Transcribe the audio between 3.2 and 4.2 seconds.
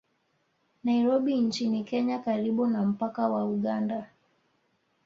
wa Uganda